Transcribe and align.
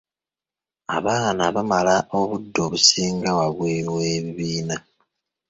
Abaana 0.97 1.43
bamala 1.55 1.95
obudde 2.17 2.57
obusinga 2.65 3.29
wabweru 3.37 3.89
w'ebibiina. 3.99 4.75